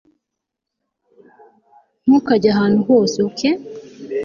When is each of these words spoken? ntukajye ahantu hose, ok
ntukajye 2.03 2.49
ahantu 2.53 2.79
hose, 2.89 3.17
ok 3.27 3.39